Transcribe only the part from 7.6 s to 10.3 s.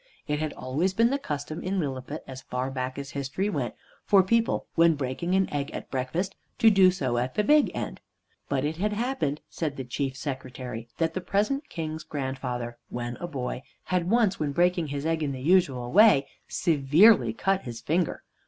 end. But it had happened, said the Chief